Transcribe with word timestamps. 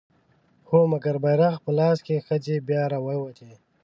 هو! 0.67 0.79
مګر 0.93 1.15
بيرغ 1.23 1.55
په 1.65 1.71
لاس 1.79 1.97
که 2.05 2.23
ښځې 2.27 2.55
بيا 2.67 2.83
راووتې 2.91 3.51